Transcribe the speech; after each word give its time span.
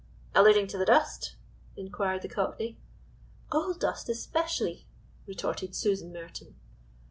"Alluding 0.33 0.65
to 0.69 0.79
the 0.79 0.85
dust?" 0.85 1.35
inquired 1.77 2.23
the 2.23 2.27
Cockney. 2.27 2.75
"Gold 3.51 3.79
dust 3.79 4.09
especially," 4.09 4.87
retorted 5.27 5.75
Susan 5.75 6.11
Merton. 6.11 6.55